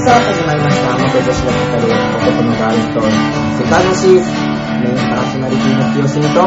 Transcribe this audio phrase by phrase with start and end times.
[0.00, 0.96] さあ、始まりました。
[0.96, 4.60] 元女子が語る男のガールストーリー、セカンドシーズン。
[4.80, 6.46] メインパーソナリティの清澄と、よ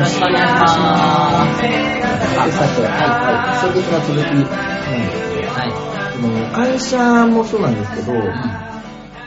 [0.00, 0.74] ろしくお願いします。
[2.50, 4.42] さて、はい、はい、先日の続きなん
[5.06, 5.62] ですけど、は
[6.18, 8.62] もう会社もそうなんですけど、い。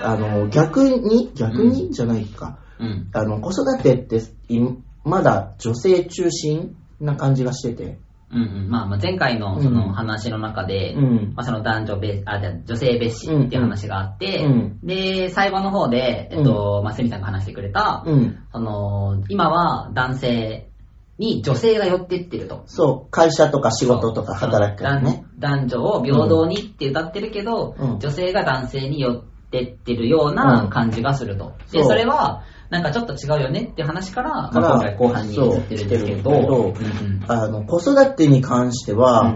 [0.01, 2.59] あの、逆に、逆に、じゃないか。
[2.79, 3.09] うん。
[3.13, 4.59] あの、子育てって、い
[5.05, 7.99] まだ女性中心な感じがしてて。
[8.31, 8.69] うんうん。
[8.69, 9.75] まあ、まあ前回のそうん。
[9.75, 11.33] の話の中で、うん。
[11.35, 14.79] まあその男女別、あ、じゃあ女性別紙っていう話があって、うん。
[14.83, 18.37] で、最後の方で、えっと、まあ、セミさんが話してくれた、うん。
[18.51, 20.69] その、今は男性
[21.17, 22.63] に女性が寄ってってると。
[22.65, 25.25] そう、会社とか仕事とか働き方ね。
[25.37, 27.99] 男男女を平等にって歌ってるけど、うん。
[27.99, 31.53] 女性が男性に寄ってってるような感じがすると。
[31.71, 37.25] で、それは、なんかちょっと違うよねって話から、まあ今回後半に移ってるんですけど、そううんうん。
[37.27, 39.27] あの、子育てに関しては、う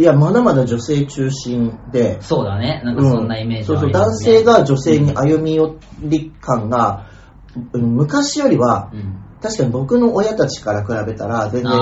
[0.00, 0.02] ん。
[0.02, 2.82] いや、まだまだ女性中心で、そうだね。
[2.84, 4.34] なんかそんなイメージそうそう、はありますね。
[4.34, 7.16] 男性が女性に歩み寄り感が、うん
[7.94, 11.78] 昔よりは、うん確かに僕の親たちから比べたら、全然ね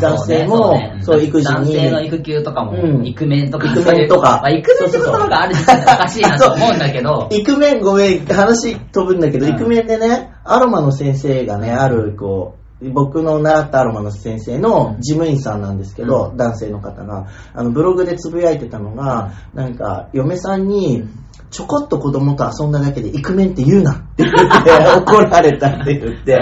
[0.00, 3.06] 男性も、そう育児男性のに、育休とかも、うん。
[3.06, 4.40] イクメンとか、イクメンとか。
[4.42, 9.52] まあ、イクメンって言葉がある時点でおかしいなと思うんだけど、イクメン、ごめん、話飛ぶんだけど、うん。
[9.54, 21.04] イクメンでね、アロマの先生がね、ある、こう、僕の習ったアロマの先生の事務員さんなんですけど、う男性の方が、あの、ブログでつぶやいてたのが、なんか、嫁さんに、
[21.50, 26.36] ちょこっと子供と遊んだだけでイクメンって言うなって言って 怒られたって言って。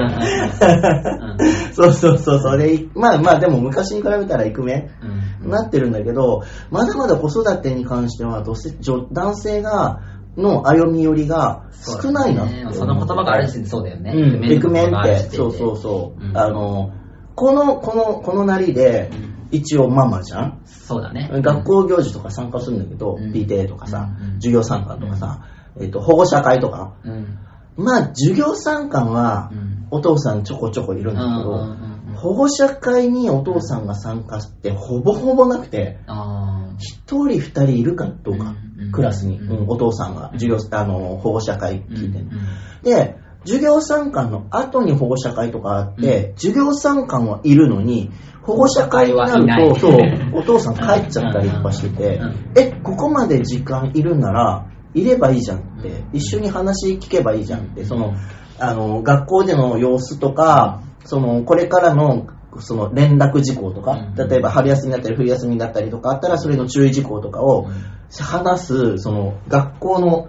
[1.73, 5.51] そうそうそう、それ、まあまあでも昔に比べたらイクメンうん。
[5.51, 10.01] なってるんだけど、まだまだ子育てに関しては、男性が、
[10.37, 11.65] の歩み寄りが
[12.03, 12.75] 少ないなって。
[12.75, 14.13] その言葉がある時点でそうだよね。
[14.13, 16.25] うん、イクメンって、そうそうそう。
[16.25, 16.93] うんあの、
[17.35, 20.63] この、この、このなりでうん、一応ママじゃん？
[20.67, 21.29] そうだね。
[21.43, 25.45] 学校行事とか参加するんだけど、うん PTA とかさ授業参観とかさ、
[25.81, 26.95] えっと、保護者会とか。
[27.05, 27.39] うん。
[27.77, 29.87] まあ、授業参観はう、ん。
[29.91, 31.55] お父さんちょこちょこいるんだけど、う
[31.89, 39.69] ん保護者会にお父さんが参加してほぼほぼなくて、あ一人二人いるかどうかうんうん、クラスに、うんうん。
[39.69, 40.31] お父さんが。
[40.33, 42.31] 授業、あの、保護者会ー聞いてんうん
[42.83, 48.11] で、授業参観の後に保護者会とかあって、授業参観はいるのに、
[48.43, 49.99] 保護者会になると、そう、
[50.35, 58.15] お父さん帰っちゃったりとかしててうんうん、え、ここまで時間いるなら、いればいいじゃんって、一緒に話聞けばいいじゃんって、その、
[58.59, 62.27] あの、学校での様子とか、その、これからの、
[62.61, 67.69] その連絡事項とか、うん例えば春休みだったり冬休みだったりとかあったら、それの注意事項とかを
[68.21, 70.29] 話す、その、学校の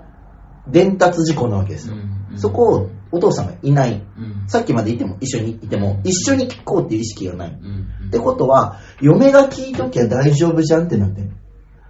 [0.67, 1.95] 伝達事項なわけですよ。
[1.95, 4.03] うんそこをお父さんがいない。
[4.17, 7.51] うんさっきまでいても一緒にいても、一緒に聞こうっていう意識がない。
[7.51, 11.31] っうんてことは、嫁が聞いときゃ大丈夫じゃんってなってる。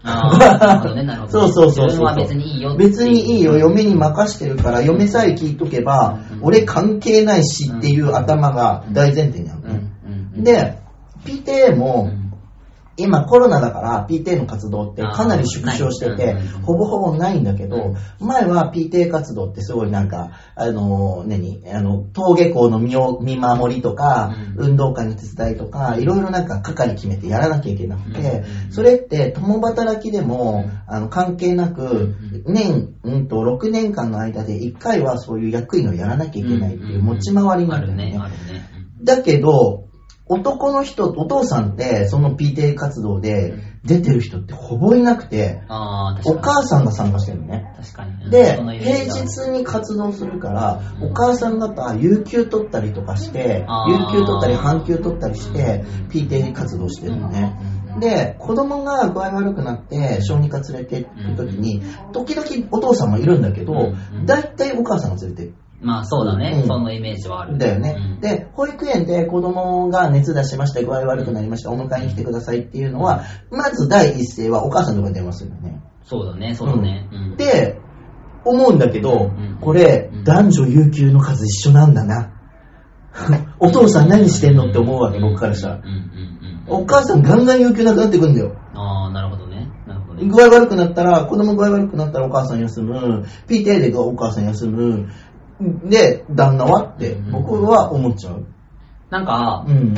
[0.03, 1.47] あーなるほどね、 なるほど。
[1.47, 2.75] そうそうそう別にいいよ。
[2.77, 9.62] 別にいいよ、嫁に任してるから、嫁さえ聞いとけば、うん俺関係ないしっていう頭が大前提にある。
[10.43, 10.79] で、
[11.25, 12.23] PTA うも、ん
[12.95, 21.63] 今コロナだから PTA の活動ってかなり縮小しててほぼほぼないんだけうど、前は PTA 活動ってすごいなんか、あの、何？
[21.73, 24.65] あの、登下校の見を見守りとか、うん。
[24.67, 28.71] 運動会の手伝いとか、いろいろなんか係決めてやらなきゃいけなくてう、ん。
[28.71, 32.13] それって共働きでもうん、あの、関係なく、
[32.45, 38.03] 年、うんと、6年間の間で1回はそういう役員をやらなきゃいけないっていう持ち回りなんだよね。
[38.19, 38.69] あるね、あるね。
[39.03, 39.85] だけど、
[40.27, 45.61] 男の人、お父さんって、その PTA 活動で出てる人ってほぼいなくて。
[46.25, 47.73] お母さんが参加してるのね。
[47.77, 48.31] 確かに。
[48.31, 57.57] で平日に活動するから、うんお母さん方、有給取ったりとかして、有給取ったり、半休取ったりしてうん、PTA 活動してるのね。
[57.77, 61.81] うんで、子供が具合悪くなって、小児科連れて行くときに、
[62.11, 65.51] 時々お父さんもいるんだけどうん、大体お母さんが連れて。
[65.83, 67.57] まあそうだね、うんそのイメージはある。
[67.57, 67.95] だよね。
[67.97, 75.81] うんで、保育園で子供が熱出しました、具合悪くなりました、お迎えに来てくださいっていうのは、まず第一声はお母さんとかに電話するよね。
[76.05, 77.07] そうだね、そうだね。
[77.11, 77.79] うん、で、
[78.45, 82.31] 思うんだけどうん、これうん、男女有給の数一緒なんだな。
[83.59, 85.81] お父さん何してんのって思うわけ、僕からしたらうん。
[85.81, 86.33] うんうん
[86.65, 88.55] お母さんガンガン有給なくなってくんだよ。
[88.73, 89.69] ああ、なるほどね。
[89.85, 90.29] なるほどね。
[90.29, 93.25] 具合悪くなったら、子供具合悪くなったらお母さん休む。
[93.47, 95.09] PTA でお母さん休む。
[95.85, 96.83] で、旦那は？
[96.83, 98.45] って、僕は思っちゃう。
[99.09, 99.93] なんか、うん。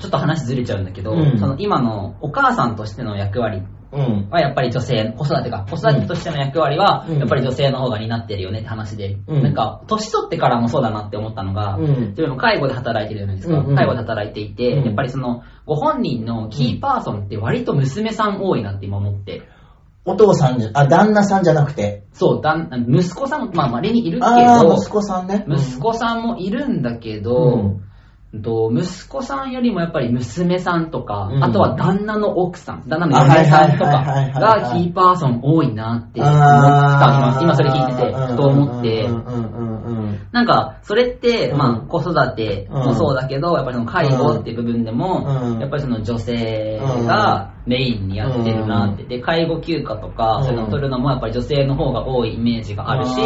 [0.00, 4.28] ちょっと話ずれちゃうんだけど、うんその今のお母さんとしての役割うん。
[4.30, 13.62] はやっぱり女性、子育てか、子育てとしての役割はうんやっぱり女性の方が担ってるよねって話で、うんなんか、年取ってからもそうだなって思ったのが、うん自分も介護で働いてるじゃないですか。
[13.62, 19.48] 介護で働いていて、うんやっぱりその、ご本人のキーパーソンって割と娘さん多いなって今思って。
[20.08, 22.04] お父さんじゃ、あ、旦那さんじゃなくて。
[22.12, 25.44] そう、だん息子さんも、まあ、稀にいるけああ、ど、息子さんね。
[25.48, 27.80] 息子さんもいるんだけど、
[28.32, 28.42] うん。
[28.42, 31.44] と息子さんよりもやっぱり娘さんとか、うん。
[31.44, 41.58] あとは旦那の奥さん、旦那の嫁さんとかがキーパーソン多いなって思った今今それ聞いてて、ふと思ってうん、うんうんうんなんか、それって、うん。
[41.58, 45.60] まあ、子育てもそうだけど、やっぱりその介護っていう部分でも、うん。
[45.60, 49.04] やっぱりその女性がメインにやってるなって。
[49.04, 50.44] で、介護休暇とか、うん。
[50.44, 53.16] そういうのを取るのもやっぱり女性の方が多いイメージがあるし、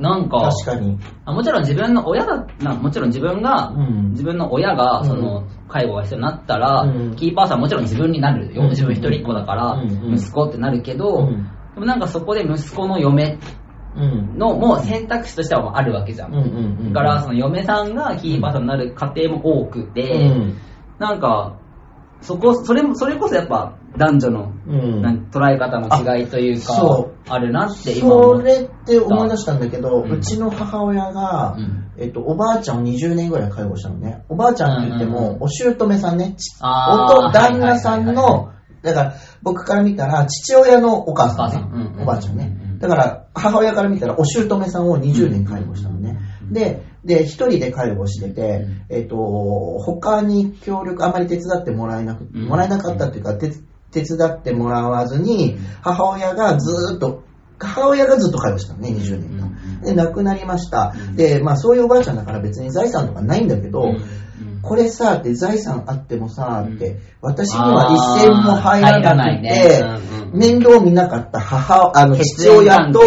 [0.00, 0.98] なんか、確かに。
[1.24, 4.10] あもちろん自分の親だ、なもちろん自分が、うん。
[4.10, 7.16] 自分の親が、その、介護が必要になったら、うん。
[7.16, 8.62] キーパーさんはもちろん自分になるよ。
[8.62, 8.68] うん。
[8.70, 10.14] 自分一人っ子だから、うん。
[10.14, 11.48] 息子ってなるけど、うん。
[11.74, 13.38] でもなんかそこで息子の嫁うん。
[13.98, 16.34] のもう選択肢としてはあるわけじゃん。
[16.34, 16.92] うんうんうん。
[16.92, 20.56] だから、その嫁さんがキーパーソンになる家庭も多くて、うん。
[20.98, 21.58] なんか、
[22.20, 25.28] そこ、それも、それこそやっぱ男女の、うん。
[25.30, 34.24] 捉え方の違いというか、あそあるなって今思そうれって思い出したんだけど、うんうちの母親が、うんえっと、おばあちゃんを20年ぐらい介護したのね。
[34.28, 38.52] おばあちゃんって言っても、うんうんお姑さんね、おと旦那さんの、
[38.82, 42.67] だから僕から見たら父親のお母さんね、おばあちゃんねうんうん。
[42.78, 46.18] だから母親から見たらお姑さんを20年介護したのね。
[46.50, 52.46] で、で、一人で介護してて、えっと、他に協力あまり手伝ってもらえなく、うん。
[52.46, 53.52] もらえなかったっていうか、手
[53.90, 57.22] 手伝ってもらわずに、母親がずーっと、
[57.58, 59.82] 母親がずっと介護したのね、20年間。
[59.82, 60.94] で、亡くなりました。
[61.16, 63.94] で、まあそういうおばあちゃんだから別に財産とかないんだけど、
[64.68, 69.82] これさ、って財産あってもさ、って、私には一銭も入らなくて、
[70.32, 73.00] 面倒見なかった母、あの、父親と、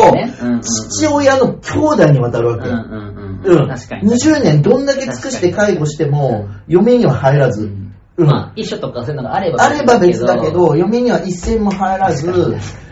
[0.61, 2.67] 父親の兄弟にわたるわけ。
[2.67, 3.41] うんうん。
[3.43, 3.67] うんうん。
[3.67, 4.11] 確かに。
[4.11, 7.65] 20年どんだけ尽くして介護しても、嫁には入らず。
[7.65, 7.87] うん
[8.17, 12.29] まあ、一緒とかそういうのがあればあれば別だけど、嫁には一銭も入らず、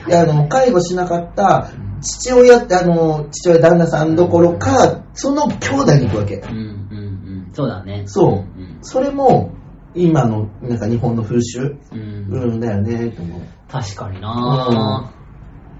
[0.07, 1.69] いやあの介護しなかった
[2.01, 6.45] 父親って、あの、父親旦那さんどころか、その兄弟に行くわけう。
[6.45, 6.99] んうんうん。
[7.54, 8.04] そうだね。
[8.06, 9.51] そううんそれも、
[9.96, 12.00] 今の、なんか日本の風習、うん
[12.31, 13.42] うん、だよね、と思う。
[13.68, 15.12] 確かにな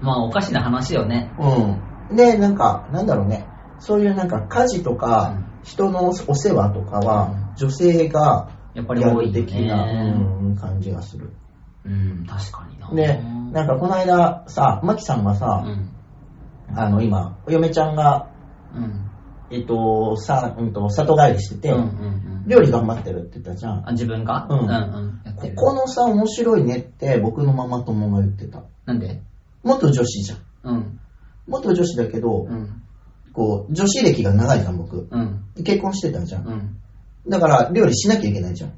[0.00, 1.32] まあ、おかしな話よね。
[1.38, 2.16] うん。
[2.16, 3.46] で、なんか、なんだろうね。
[3.78, 10.14] そういうなんか家事とか、うん人のお世話とかは、女性がやっぱりや多い的な、ね。
[10.40, 11.32] うん、感じがする。
[11.84, 13.22] うん、確かになで、
[13.52, 15.90] なんかこの間さ、マキさんがうさ、ん。
[16.74, 18.30] あの今、お嫁ちゃんが、
[18.74, 19.09] うん。
[19.50, 21.74] えっと、さ、うんと、里帰りしてて。
[22.46, 23.88] 料理頑張ってるって言ったじゃん。
[23.88, 24.46] あ、自分が？
[24.48, 24.68] うんうん
[25.26, 25.34] うん。
[25.36, 28.62] ここのさ、面白いねって僕のママ友が言ってた。
[28.86, 29.20] なんで？
[29.62, 30.38] 元女子じゃん。
[30.72, 30.98] うん。
[31.46, 32.82] 元女子だけど、うん。
[33.32, 35.06] こう、女子歴が長いじゃん、僕。
[35.10, 35.44] うん。
[35.62, 36.46] 結婚してたじゃん。
[36.46, 36.76] うん。
[37.28, 38.72] だから、料理しなきゃいけないじゃん。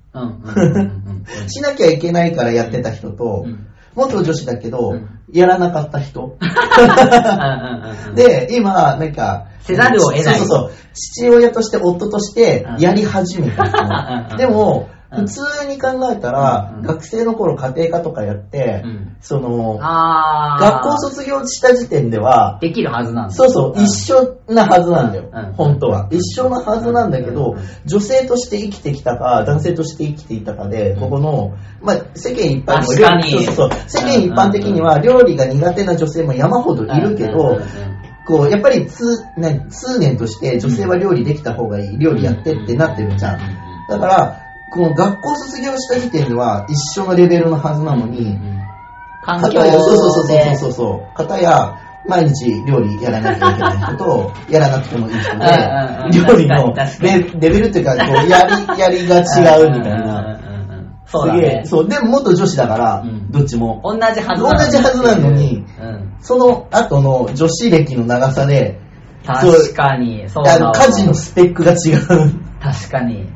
[1.48, 6.38] しなきゃいけないからやってた人と、うん元女子だけど、うんやらなかった人。
[6.40, 8.14] うん。
[8.16, 10.38] で、今、なんか、せざるを得ない。
[10.38, 10.70] そうそうそう。
[10.94, 14.32] 父親として、夫としてうん、やり始めた人。
[14.32, 14.36] うん。
[14.36, 15.02] でも、うん。
[15.12, 16.82] 普通に考えたら、うん。
[16.82, 19.16] 学生の頃家庭科とかやって、うん。
[19.20, 19.78] その。
[19.78, 23.34] 学校卒業した時点では、できるはずなんだ。
[23.34, 23.84] そうそう、ん。
[23.84, 25.52] 一緒なはずなんだよ、うん。
[25.52, 26.08] 本当は。
[26.10, 27.58] 一緒なはずなんだけど、うん。
[27.84, 31.00] 女性として生きてきたか、男性として生きていたかで、うん。
[31.00, 33.30] ここの、まあ、世間一般確かに。
[33.32, 33.70] そうそうそう。
[33.88, 37.58] 世間一般的には料理が苦手な女性も山ほどいるけど、
[38.26, 43.40] こう、やっぱり通、ね、通念として女性は料理できた方がいい、料理やってってなってるじゃん。
[43.88, 48.38] だから、この学校卒業した時点では一緒のレベルのはずなのに、
[49.22, 51.16] 環境片や、そうそうそうでそうそうそう。
[51.16, 60.38] 片や、毎日料理やらなきゃいけない人と、 やらなくてもいい人で、料理のレレベルっていうか、こう、やり、やりが違うみたいな。
[61.06, 61.62] そうだすげえね。
[61.66, 63.82] そう、でも元女子だからうん、どっちも。
[63.84, 65.66] 同じはずなの同じはずなのにうん。
[66.22, 68.80] その後の女子歴の長さで、
[69.26, 72.32] 確かに、そうだ家事のスペックが違う。
[72.60, 73.26] 確かに。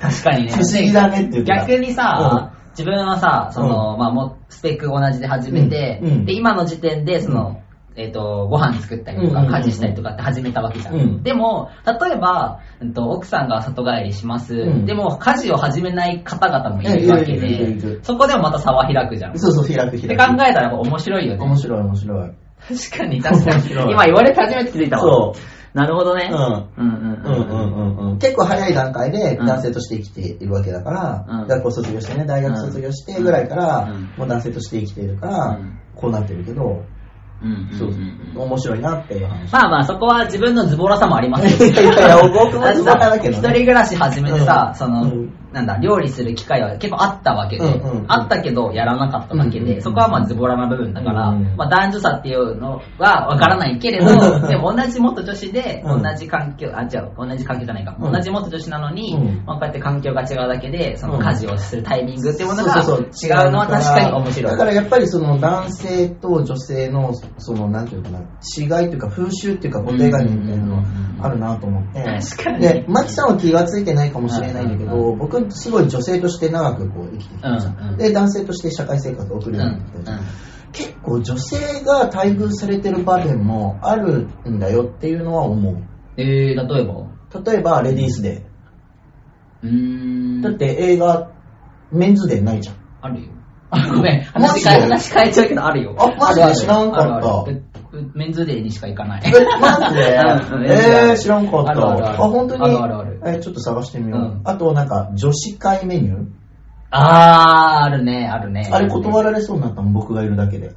[0.00, 0.52] 確かにね。
[0.52, 6.08] 不思議だねって言ってた逆にさ、自分はさ、その、まあ、もう、スペック同じで始めて、うん。
[6.08, 6.24] うん。
[6.24, 7.60] で、今の時点で、その、
[7.98, 10.94] えっ、と、ご飯作ったりとか、家事したりとかって始めたわけじゃん。
[10.94, 19.32] うんでも、例えば、うんと、奥さんが里帰りします、うんでも、家事を始めない方々もいるわけでる、そこでもまた差は開くじゃん。
[19.32, 20.08] っそうそう、開く開く。
[20.08, 21.44] て考えたら面白いよね。
[21.44, 22.30] 面白い面白い。
[22.60, 23.92] 確かに、確かに。
[23.92, 25.02] 今言われて初めて気づいたわ。
[25.02, 25.58] そう。
[25.74, 26.30] なるほどね。
[26.32, 26.38] うん。
[26.38, 36.84] うんうんうんうん結構早い段階でうん男性として生きているわけだから、うん学校卒業してね、大学卒業してぐらいから、うんもう男性として生きているから、うんこうなってるけど、
[37.42, 37.94] うんそう。
[38.34, 39.52] 面白いなっていう話。
[39.52, 41.70] まあまあ、そこは自分のズボラさもありますよ。
[41.70, 43.48] いやいや僕もズボラだけどね。
[43.48, 56.02] 一人暮らし始めてさ、その、うんなんだ、料理する機会は結構あったわけで、うんうんあったけどやらなかっただけで、うんうんそこはまあズボラな部分だから、うんうんまあ男女差っていうのはわからないけれど、でも同じ元女子で、うん。
[56.02, 58.12] 同じ環境、あ、違う、同じ環境じゃないか、うん。
[58.12, 59.44] 同じ元女子なのに、うん。
[59.46, 61.22] まあこうやって環境が違うだけで、そのうん。
[61.22, 63.00] 家事をするタイミングっていうものが違そう
[63.50, 64.52] のは確かに面白い。
[64.52, 70.84] だからやっぱりその男性と女性のそのなんていうかな違いというか風習っていうか固定概念みたいなのは
[71.22, 77.96] あるなと思って、確かにでマキさんは気がついてないかもしれないんだけど、うんうん僕すごい女性として長くこう生きてきたじゃん、うんうん。
[77.96, 80.20] で男性として社会生活を送るようになってきたじゃん、
[80.72, 85.82] 結構女性が待遇されてる場面もあるんだよっていうのは思う。
[86.16, 86.26] えー、
[86.74, 87.42] 例えば？
[87.52, 88.42] 例えばレディースデ
[89.62, 89.70] うー
[90.38, 90.40] ん。
[90.40, 91.30] ーだって映画
[91.92, 92.76] メンズデーないじゃん。
[93.00, 93.28] あるよ。
[93.70, 94.22] あ、ごめん。
[94.22, 95.94] 話変え、話変えちゃうけど、あるよ。
[95.98, 97.50] あマジで知らんかった
[98.14, 99.22] メンズデーにしか行かない。
[99.24, 100.16] え、マジで？
[100.56, 101.70] うんえー、知らんかった。
[101.70, 102.62] あるあるある本当に？
[102.62, 104.20] あるあるあるえーちょっと探してみよう。
[104.20, 106.24] うんあと、なんか、女子会メニュー？
[106.90, 108.68] あー、あるね、あるね。
[108.72, 110.72] あれ断られそうになったもん、僕がいるだけで。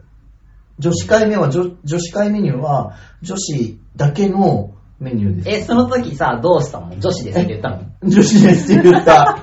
[0.80, 5.50] 女子会目は、女女子会メニューは、女子だけのメニューです。
[5.50, 7.00] え、その時さ、どうしたの？
[7.00, 7.80] 女子ですって言ったの？
[8.10, 9.38] 女子ですって言った。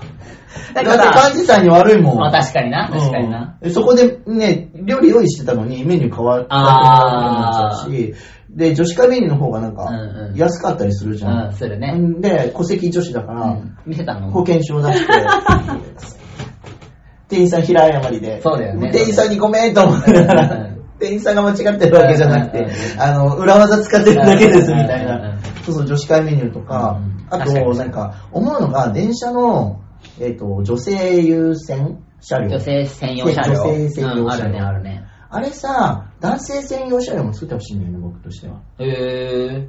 [0.74, 0.96] だってら
[1.28, 2.18] 幹事さんに悪いもん。
[2.18, 3.56] まあ確かにな、確かにな。
[3.60, 7.42] うんそこでね、料理用意してたのにメニュー変わったあー。
[7.42, 8.14] なっちゃうし、
[8.50, 10.36] で、女子会メニューの方がなんかうんうん。
[10.36, 11.46] 安かったりするじゃん。
[11.48, 11.92] うん、するね。
[11.92, 13.76] んで、戸籍女子だから、うん。
[13.86, 15.12] 見せたの保険証出して、
[17.28, 18.90] 店員さん平謝りで、そうだよね。
[18.90, 22.64] 店員さんにごめんと思いながらうん、店員さんが間違ってるわけじゃなくてうん。
[22.64, 25.10] うんうん、あの、裏技使ってるだけですみたいうん。
[25.10, 25.16] うん。
[25.16, 25.22] うん。
[25.22, 25.38] な。
[25.64, 26.98] そうそう、女子会メニューとか
[27.30, 29.80] あ確かにと、なんか、思うのが、電車の、
[30.20, 32.48] えっと、女性優先車両。
[32.48, 33.52] 女性専用車両。
[33.52, 35.04] 女性専用車両うんあるね、あるね。
[35.30, 38.62] あれさ、男性専用車両も作ってほしいんだよね、僕としては。
[38.78, 39.68] へ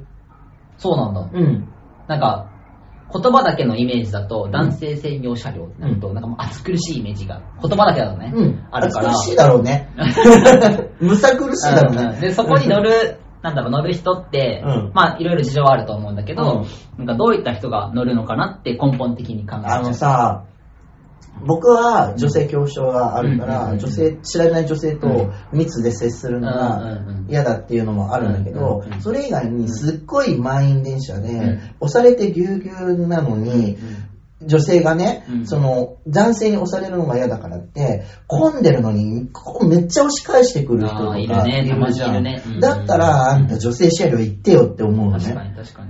[0.78, 1.30] そうなんだ。
[1.32, 1.68] うん。
[2.08, 2.50] なんか、
[3.12, 8.66] 言葉だけのイメージだと、男性専用車両ってなると、なんかもう暑苦しいイメージが、言葉だけだとね、うん。
[8.70, 9.10] あるから。
[9.10, 9.90] 暑苦しいだろうね。
[11.00, 12.02] むさ苦しいだろうね。
[12.02, 14.90] うんうんで、そこに乗る、なんだろう、乗る人って、うん。
[14.94, 16.66] まあ、いろいろ事情はあると思うんだけど、
[16.98, 17.06] うん。
[17.06, 19.80] なんかどういった人が乗るのかなって根本的に考えちゃう。
[19.80, 20.44] あのさ、
[21.46, 33.78] 僕は女性恐怖症があるから、うん女性、知らない女性と密で接するのがうん嫌だっていうのもあるんだけどそれ以外にすっごい満員電車でん、押されてぎゅうぎゅうなのに、
[34.42, 35.46] 女性がね、うん。
[35.46, 41.90] その、男性に押されるのが嫌だからって、混んでるのに、こうめっちゃ押し返してくる人とかいいるねたま。
[41.90, 42.42] いるね。
[42.46, 42.60] うん。
[42.60, 45.24] だったら、あんた女性車両行ってよって思うのね。
[45.24, 45.82] 確かに確か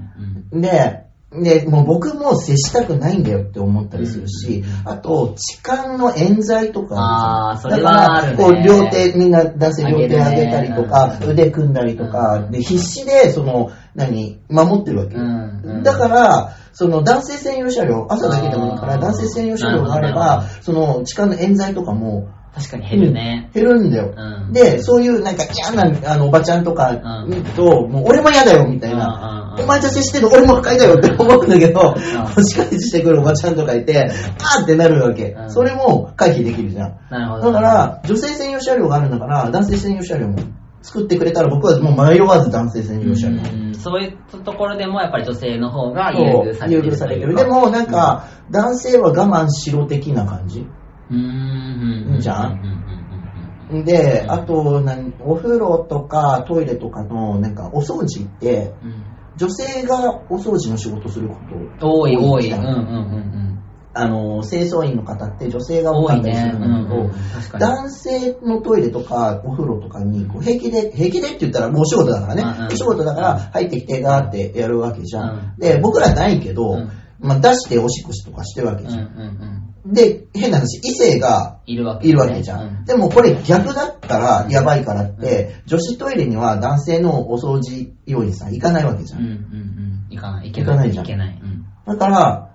[0.53, 0.61] に。
[0.63, 8.37] で、で、もう僕も接したくないんだよって思ったりするし、あと、痴漢の冤罪とかあーそれはあるね。
[8.37, 15.15] だから、こう、両手、みんな男性両手上げたりとか、腕組んだりとか、うんで、必死で、その、何、守ってるわけ。
[15.15, 15.83] うん。
[15.85, 23.51] だから、その男性専用車両、朝だけでもいいから、男性専用車両があればほ、その痴漢の冤罪とかも確かに減るね。
[23.55, 24.13] 減るんだよ。
[24.17, 29.07] うんで、そういうなんか嫌なあのおばちゃんとかうん見ると、もう俺も嫌だよみたいな。
[29.07, 34.09] うんうんうんお前と接してる俺も不快だよって思うんだけど、ん押し返してくるおばちゃんとかいて、
[34.39, 35.47] あーってなるわけう。
[35.47, 36.99] んそれも回避できるじゃん。
[37.11, 37.53] なるほど。
[37.53, 40.39] だから、女性専用車両があるんだから、男性専用車両も
[40.83, 43.37] 作ってくれたら僕はもう迷わず男性専用車両。
[43.37, 46.85] うんそういうところでもやっぱり女性の方が優遇されてる。
[46.87, 47.35] 優遇されてる。
[47.35, 50.67] でもなん、か、男性は我慢しろ的な感じ。
[51.11, 52.15] うーん。
[52.15, 52.65] いいじゃんうんうん
[53.73, 59.05] うんうんで、うんあと、何お風呂とかトイレとかの、なんか、お掃除って、うん
[59.37, 61.37] 女性がお掃除の仕事するこ
[61.79, 62.43] と多い多い。
[62.43, 63.50] じゃうんうんうん
[63.93, 65.97] あの、清掃員の方って女性がうん。
[66.05, 66.33] 多多いね。
[66.33, 67.59] かったりするうんんだけど、うん。
[67.59, 72.43] 男性のトイレとかお風呂とかにこう平気で、平気でって言ったらもうお仕事だからね。
[72.43, 75.31] うんうんお仕事だから入ってきてガーってやるわけじゃん。
[75.31, 79.05] うんで、僕らないけど、うんまあ、出しておしっこしとかしてるわけうんうんじゃん。
[79.87, 79.93] うん。
[79.93, 82.63] で、変な話、異性がいるわけじゃん。
[82.63, 89.21] うんでもこれ逆だったらやばいからって、女子トイレには男性のお掃除用員さん行かないわけじゃん。
[89.21, 90.07] うんうんうん。
[90.11, 90.51] 行かない。
[90.53, 91.41] 行かないじゃんいけない。
[91.43, 91.67] うん。
[91.87, 92.50] だから、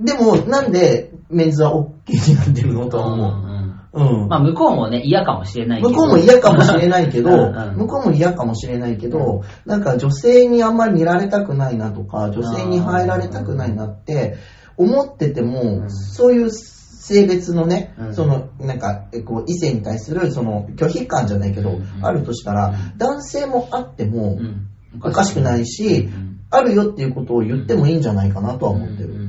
[0.00, 3.50] でもなんでメンズは OK になってるのとは思う。
[3.50, 3.56] うん
[3.96, 4.28] うん。
[4.28, 5.90] まあ向こうもね、嫌かもしれないけど。
[5.90, 7.30] 向こうも嫌かもしれないけど、
[7.74, 14.36] 向こうも嫌かもしれないけど、なんか女性にあんまり見られたくないなとか、女性に入られたくないなって
[14.76, 15.90] 思ってても、うん。
[15.90, 18.14] そういう性別のね、うん。
[18.14, 21.84] その、なんか、えこう、異性に対する、その、拒否感じゃないけど、うん。
[22.02, 22.98] あるとしたら、うん。
[22.98, 24.66] 男性もあっても、うん。
[25.02, 25.66] おかしくない。
[25.66, 26.38] し、うん。
[26.50, 29.25] あるよっていうことを言ってもいいんじゃないかなとは思ってる。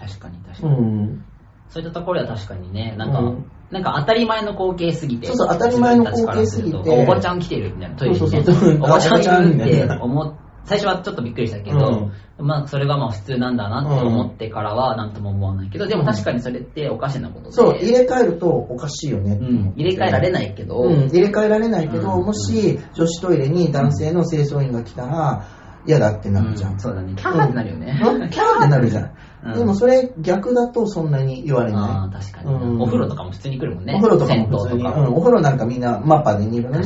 [0.00, 1.02] うんうんうん確かに確かうに。
[1.02, 1.24] ん。
[1.68, 3.50] そういったところは確かにね、なんか、うん。
[3.70, 5.26] なんか当たり前の光景すぎて。
[5.28, 6.90] そうそう当たり前の光景すぎて。
[6.90, 8.76] おばちゃん来てるみたいな、トイレにねそうそうそう。
[8.76, 17.52] おばちゃんいるって思っ最初はちょっとびっくりしたけど、まあそれがまあ普通なんだなって思ってからはなんとも思わないけど、でも確かにそれっておかしなことで。
[17.52, 19.32] そう、入れ替えるとおかしいよね。
[19.32, 22.26] うん、入れ替えられないけど、うん、入れ替えられないけど、うん。
[22.26, 25.44] もし女子トイレに男性の清掃員が来たら
[25.86, 26.78] 嫌だってなるじゃん。
[26.78, 27.14] そうだね。
[27.16, 28.00] キャーってなるよね。
[28.04, 28.30] うん？
[28.30, 29.04] キャーってなるじゃん。
[29.42, 33.86] うんでもそれ逆だとそんなに言われあなあ、確かに、うんお風呂とかも普通に来るもんい。
[33.86, 33.94] ね。
[33.94, 36.84] お風呂とかも普通に、お風呂なんかみんなマッパで2分のに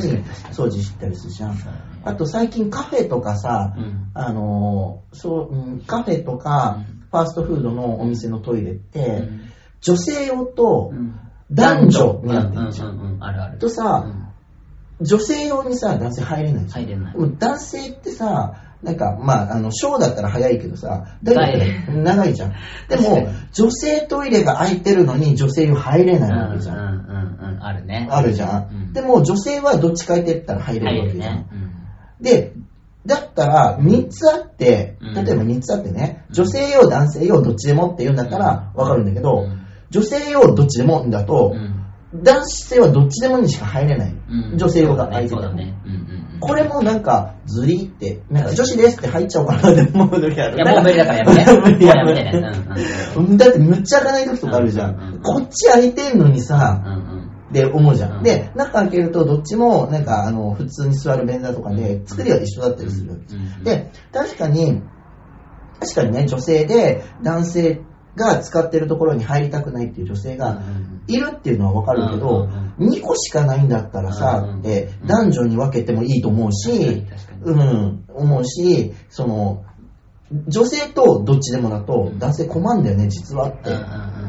[0.53, 1.57] 掃除したりするじゃん。
[2.05, 9.41] あと最近カフェとかさ、うんあのーそう、うん、カフェとかうんファーストフードのお店のトイレって、うん
[9.81, 11.19] 女性用とうん
[11.51, 12.87] 男女になってるじゃん。
[12.87, 13.59] うんうんうん、あるある。
[13.59, 14.25] とさうん
[15.01, 16.83] 女性用にさ、男性入れないじゃん。
[16.83, 18.53] 入れない男性ってさ、
[18.85, 22.53] なんか、まあ、あの、ショーだったら早いけどさ、大体長いじゃん。
[22.87, 26.77] でも女性トイレが空いてるのに女性用入れないわけじゃん。
[26.77, 28.07] うんうんうんうん、あるね。
[28.11, 28.69] あるじゃん。
[28.69, 31.37] うんでも、女性はどっちかって言ったら入れ入るるわけじゃん。
[31.39, 31.47] ね。
[31.51, 31.71] うん
[32.21, 32.53] で、
[33.05, 41.55] だったら、3つあって、うん例えば3つあってね、女性用、男性用、どっちでもって言うんだったらわかるんだけど、うん女性用、どっちでもだと、
[42.15, 44.15] うん男性はどっちでもにしか入れない。
[44.29, 45.41] うん女性用が空いてても。
[45.41, 45.75] そうだね。
[45.85, 50.57] うんうんうんこれもなんか、ずりって、なんか女子ですって入っちゃおうかなって思う時ある。
[50.57, 51.71] いや、もう無理だからやめて。
[51.71, 52.21] 無理やめて。
[53.15, 55.21] うんうんだってむっちゃ開かない時とかあるじゃうんうんうんん。
[55.21, 58.09] こっち開いてんのにさ、うんうんで思うじゃ。
[58.09, 64.81] うんんで、中開けるとどっちもなんかあの、普通に座る便座とかで作りは一緒だったりするうんうんで、確かに、
[65.79, 67.81] 確かにね、女性で男性
[68.15, 70.61] が使ってるところに入りたくないっていう女性が
[71.07, 72.47] いるっていうのはわかるけど、
[72.79, 77.03] 2個しかないんだったらさうん、で男女に分けてもいいと思うし、
[77.43, 79.63] うん、思うし、その、
[80.47, 83.69] 女性とどっちでもだと男性困んだよね、実はって。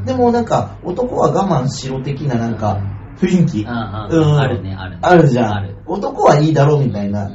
[0.05, 2.81] でもなんか男は我慢しろ的ななんか
[3.19, 3.67] 雰囲気。
[3.67, 4.99] あるねあるね。
[5.03, 5.29] ある。
[5.29, 5.77] じゃん。
[5.87, 7.31] 男はいいだろうみたいな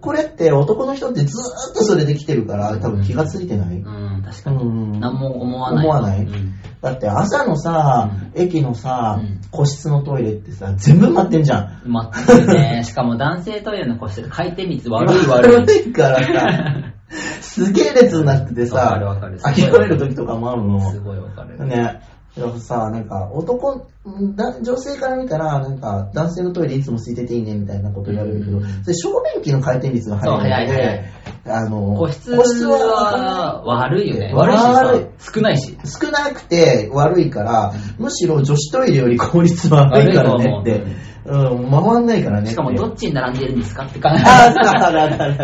[0.00, 3.76] これって男の人ってずーっとそれで来てるから多分気がついてない。
[3.76, 5.00] うん、確かうんに。
[5.00, 5.84] 何も思わない。
[5.84, 11.90] 思わないうんだって朝のさ、駅のさうん、個室のトイレってさ、全部待ってんじゃん。
[11.90, 12.84] 待ってるね。
[12.86, 15.56] しかも男性トイレの個室で回転率悪い悪い。
[15.56, 16.92] 悪いからさ、
[17.40, 20.90] すげえ列になっててわさかるわかる、諦める時とかもあるの。
[20.90, 21.64] すごいわかる。
[21.66, 22.00] ね。
[22.36, 23.86] だからさ、なんか男、
[24.34, 28.84] だ女性から見たら、なんか男性のトイレいつも空いてていいねみたいなこと言われるけど、うん。
[28.84, 31.04] それ小便器の回転率が速いの早い。
[31.46, 34.32] あの、個室は悪いよね。
[34.34, 35.00] 悪いし悪い。
[35.18, 35.78] さ、少ないし。
[35.84, 40.84] 少なくて悪いから、むしろ女子トイレより効率悪いからねって、
[41.26, 42.50] うん、回んないからね。
[42.50, 44.24] しかもどっちに並んでるんですかって感じ。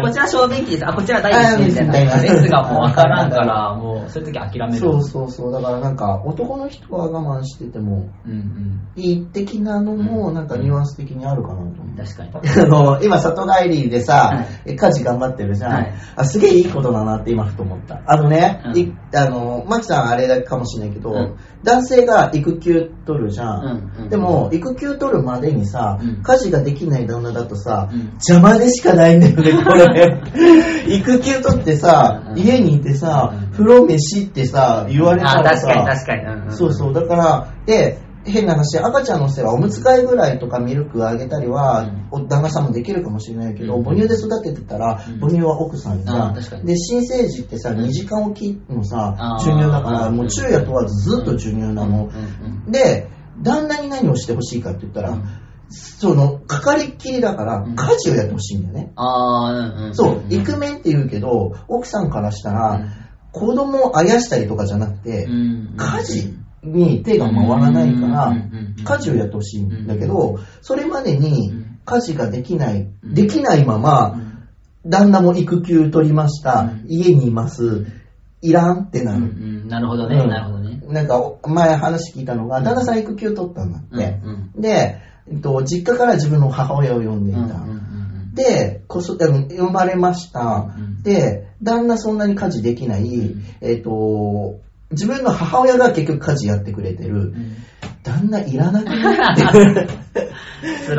[0.00, 0.86] こちら小便器です。
[0.86, 1.86] あ、こちら大ですね。
[1.86, 2.22] みたいな。
[2.22, 4.78] 列がもうわからんから、もうそういう時諦める。
[4.78, 5.52] そうそうそう。
[5.52, 8.80] だからなんか、男の人は我慢しててもうんうん。
[8.96, 11.96] いい的なのも、なんかニュアンス的にあるかなと思う。
[11.96, 12.62] 確かに。
[12.62, 16.24] あの、今、里帰りでさ、家事頑張ってるじゃん、はいあ。
[16.24, 18.02] すげえいいことだなって今ふと思った。
[18.06, 23.60] あのね、うんいあの、マキさんあれだかもしれないけど、うん男性が育休取るじゃん。
[23.60, 26.22] うんうんでも、育休取るまでにさ、うん。
[26.22, 28.00] 家事ができない旦那だとさ、うん。
[28.14, 30.22] 邪魔でしかないんだよね、これ。
[30.94, 32.38] 育休取ってさ、うん。
[32.38, 33.50] 家にいてさ、うん。
[33.52, 36.22] 風呂飯ってさ、言われたあ、らさ、確かに確かに。
[36.22, 43.84] うんうんそうそう、だから、で、変な話、赤ちゃんの世話、おむつ替えぐらいとかミルクあげたりは、お旦那さんもできるかもしれないけど、うん。
[43.84, 45.20] 母乳で育ててたら、うん。
[45.20, 46.66] 母乳は奥さんじゃんあ確かに。
[46.66, 50.16] で、新生児ってさ、2時間おきのさ授乳だから、うん。
[50.16, 51.84] もう昼夜問わずずっと授乳なの。
[51.84, 52.70] うんうん。
[52.70, 53.08] で、
[53.42, 55.24] 旦那に何をしてほしいかって言ったら、うん
[55.72, 58.92] その、かかりっきりだからうん、家事をやってほしいんだよね。
[58.96, 59.94] ああ、うんうん。
[59.94, 62.90] そう、イクメンって言うけど、奥さんからしたうらん、
[63.32, 68.36] 子供をあやしたりとかじゃなくて、うん家事に手が回らないから
[68.84, 71.78] 家事をやってほしいんだけど、それまでうにん。
[71.84, 73.14] 家事ができない、うん。
[73.14, 74.48] できないまうま、ん。
[74.84, 77.86] 旦那も育休取りましたうん、家にいます、
[78.40, 79.32] いらんってなうんうる。
[79.64, 79.68] ん。
[79.68, 80.28] なるほどね、うん。
[80.28, 80.80] なるほどね。
[80.88, 84.20] なんか、前話聞いたのが、旦那さん育休取ったんだって。
[84.24, 84.60] うん。
[84.60, 84.98] で、
[85.30, 87.40] えっと、実家から自分の母親を呼んでいた。
[87.40, 87.82] うんうんうん
[88.32, 90.72] で、こそ、あの生まれました。
[90.74, 94.58] うんで、旦那そんなに家事できない、んえっと、
[94.90, 97.14] 自分の母親が結局家事やってくれてる。
[97.14, 97.56] うん
[98.02, 99.88] 旦那いらなくなって。
[100.62, 100.94] ず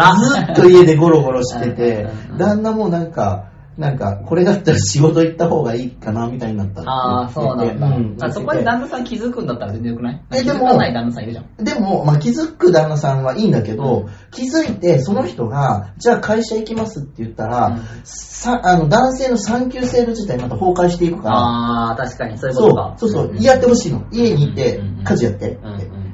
[0.52, 2.08] っと家でゴロゴロしてて
[2.38, 7.88] 旦那もなんか、なんか、これだったら仕事行った方がいいかな、みたいになったってああ、そうなんだ。
[7.88, 10.22] うんあそこで旦那さん気づくんだったら全然よくない？
[10.32, 11.64] えでも気づかない旦那さんいるじゃん。
[11.64, 22.94] でも、まあ、気づく旦那さんはいいんだけど、うん気づいて、その人が、じゃあ会社行きますって言ったら、うんさあの男性の産休制度自体また崩壊していくから、ああ、確かにそういうこそうとか。
[22.98, 24.04] そうそう、んやってほしいの。
[24.12, 25.58] 家にいてうんうん、家事やって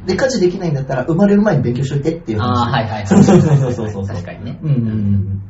[0.05, 2.67] で、家事できないんだったら、生まれる前に勉強しといてっていう話。
[2.67, 3.07] ああ、はいはいはい。
[3.07, 4.07] そうそうそうそうそう。
[4.07, 4.59] 確かにね。
[4.63, 5.41] うんうんうん。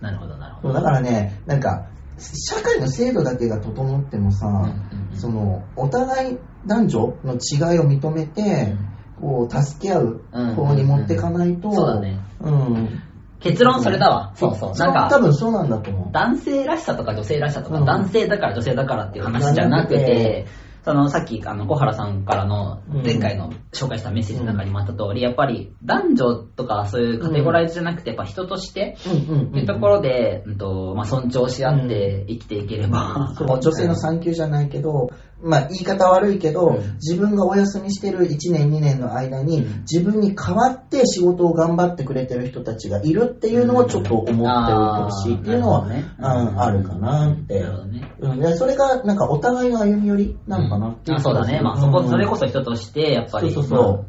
[0.00, 0.74] なるほど、なるほど。
[0.74, 1.86] そうだからね、なんか、
[2.18, 4.80] 社会の制度だけが整ってもさ、うんうん
[5.12, 8.74] そのお互い男女の違いを認めて、
[9.20, 10.22] こう助け合う
[10.54, 13.02] 方に持っていかないと、うんそうだねうん
[13.40, 14.32] 結論それだわ。
[14.36, 14.72] そうそう。
[14.76, 16.12] なんか、多分そうなんだと思う。
[16.12, 20.46] 男性らしさとか女性らしさとか、うん男性だから女性だからっていう話じゃなくて、
[20.84, 35.10] そのさっきあの小原さんからのうん前回の紹介したメッセージの中にもあった通り、やっぱり男女とかそういうカテゴライズじゃなくて、やっぱ人として、うんうんうんっていうところで、うんとまあ、尊重し合って生きていければ、その女性の産休じゃないけど、
[35.42, 36.94] まあ言い方悪いけど、うん。
[36.96, 39.80] 自分がお休みしてる1年2年の間に、うん。
[39.80, 47.60] 自分に代わって仕事を頑張ってくれてる人たちがいるっていうのをちょっと思っておいてほしいっていうのは、うんあるかなって。
[48.20, 51.60] うん、でそれがなんかお互いの歩み寄りなのかなっていうあそうだね。
[51.60, 53.92] まあ、そこ、それこそそ人として、やっぱり、そうそうそう。
[53.96, 54.04] まあ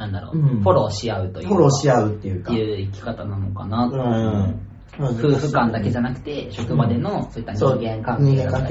[0.00, 0.62] なんだろう、うん。
[0.62, 1.48] フォローし合うというか。
[1.50, 2.54] フォローし合うっていうか。
[2.54, 3.96] いう生き方なのかなと。
[3.96, 4.00] う。
[4.00, 4.70] ん。
[4.98, 8.66] 夫婦間だけじゃなくて、職場でのそういった人間関係だ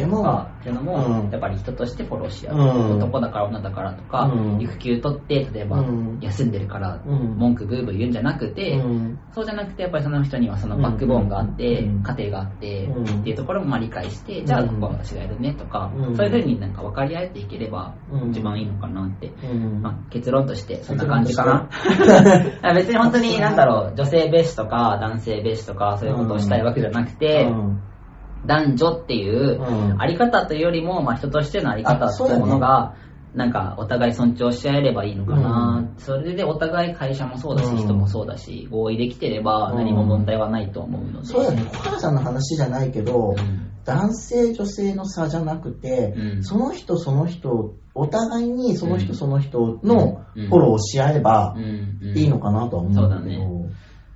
[0.59, 1.31] っていうのも、うん。
[1.31, 2.57] やっぱり人としてフォローし合う。
[2.57, 2.97] うん。
[2.97, 4.61] 男だから女だからとか、うん。
[4.61, 6.19] 育休取って、例えばうん。
[6.21, 7.37] 休んでるからうん。
[7.37, 9.19] 文句ブーブー言うんじゃなくて、うん。
[9.33, 12.03] そうじゃなくて、やっぱりその人にはそのバックボーンがあって、うん。
[12.03, 13.03] 家庭があって、うん。
[13.03, 16.15] っていうところもまあ理解して、じゃあここは私がやるねとか、うん。
[16.17, 18.31] そういうふうになんか分かり合えていければうん。
[18.31, 19.27] 一番いいのかなって。
[19.27, 19.81] うん。
[19.81, 21.69] まあ、結論としてそんな感じかな。
[22.75, 27.81] 別に本当になんだろう、女性蔑視とか男性蔑視とかそういうことをしたいわけじゃなくて、うん
[28.45, 30.01] 男女っていううん。
[30.01, 32.95] あり方というよりも、まあ、人としてのあり方っていうものが、
[33.33, 37.77] なんかお互い尊重し合えればいいのかな、それでお互い会社もそうだし、うん。
[37.77, 43.71] 人もそうだし合意できてれば何も問題はないと思うので、そうだね、小原さんの話じゃないけど、うん。
[43.85, 46.43] 男性女性の差じゃなくて、うん。
[46.43, 50.47] その人その人、お互いにその人うんその人のうん。
[50.47, 51.99] フォローをし合えばうん。
[52.01, 52.17] うん。
[52.17, 53.39] いいのかなとは思うそうだね。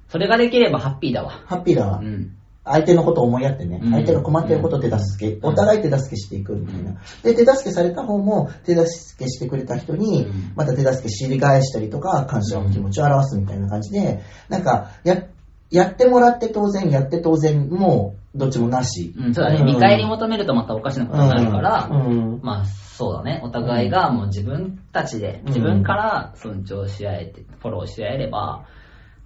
[0.08, 3.92] それができればハッピーだわ、ハッピーだわ、うん相手のことを思いやってね、うん。
[3.92, 5.46] 相手が困ってることを手助け、うん。
[5.46, 6.94] お互い手助けしていくみたいな。
[7.24, 15.24] で、手助けされた方も手助けしてくれた人にうん、また手助けしり返したりとか、感謝の気持ちを表すみたいな感じで、なんか、や、
[15.70, 19.14] やってもらって当然、やって当然、もう、どっちもなし。
[19.18, 19.66] うん、そうだね、ん。
[19.66, 22.40] 見返り求めるとまたおかしなことになるから、うん。
[22.42, 25.48] まあそうだね、お互いがもう自分たちで、うん。
[25.48, 28.66] 自分から尊重し合えて、フォローし合えれば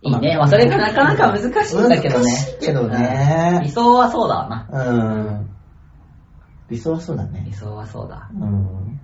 [0.01, 0.37] いいまあね。
[0.37, 2.25] まあそれがなかなか難しいんだけどね。
[2.25, 4.67] 難しいけどねうん理想はそうだな。
[4.71, 4.93] う
[5.43, 5.49] ん。
[6.69, 7.51] 理想はそうだ理ね。
[7.53, 8.29] 想はそうだ。
[8.33, 8.99] うん。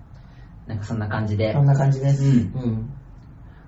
[0.67, 2.23] なんかそんな感じでそん、な感じです。
[2.23, 2.93] うんうん。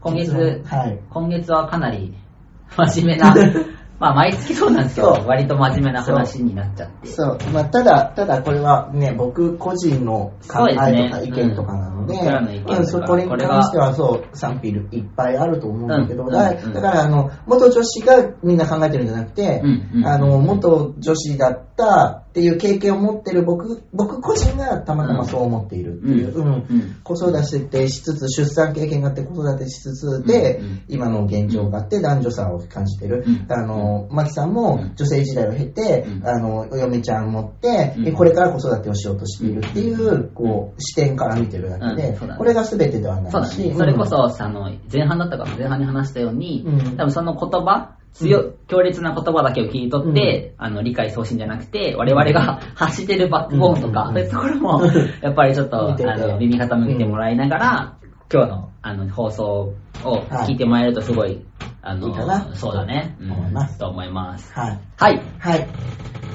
[0.02, 1.00] 今月、はい。
[1.10, 2.14] 今月はかなり
[2.78, 3.34] 真面目な、
[4.00, 7.08] まあ毎月そうなんですけど割と真面目な話になっちゃって。
[7.08, 7.38] そう。
[7.54, 19.62] まあ、ただ、ただこれはね、僕個人の考えとか意見とかなのの意見とかうんそこれに関してはそう、賛否いっぱいあると思うんだけど、うんだから、あの、元女子がみんな考えてるんじゃなくて、
[20.04, 26.66] あの、元女子だったっていう経験を持ってる僕、僕個人がたまたまそう思っているっていう、うんうん
[27.04, 27.32] 子育
[27.70, 33.24] てしつつ、出産経験があって子育てしつつで、今の現状があって男女差を感じてる。
[33.26, 33.46] うん。
[33.50, 36.28] あの、マキさんも女性時代を経て、うん。
[36.28, 42.38] あの、お嫁ちゃんを持って、これから子育てをしようとしているっていう、こう、視点から見てるだけで、うんそうだね。
[42.38, 43.74] これが全てではないし、そうだね。
[43.78, 46.98] それこそ、あの、前半だったかな前半に話したように、うん。
[46.98, 54.14] 多分その言葉、強い、強烈な言葉だけを切り取って、あの、理解送信じゃなくて、我々が発してるバックボーンとか、うん。
[54.14, 54.86] そういうところも、
[55.22, 57.98] やっぱりちょっと、あの、耳傾けてもらいながら、
[58.32, 60.16] 今日の、あの、放送を
[60.48, 61.46] 聞いてもらえるとすごい、
[61.82, 62.56] あのいいかな。
[62.56, 63.32] そうだね、うん。
[63.32, 63.78] 思います。
[63.78, 64.52] と思います。
[64.54, 64.80] はい。
[64.98, 65.22] はい。
[65.38, 65.68] はい。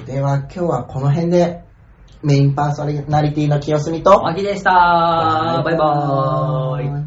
[0.07, 1.64] では、今日はこの辺で、
[2.22, 4.70] メインパーソナリティの清澄と、おきでした。
[5.64, 7.00] バイバーイ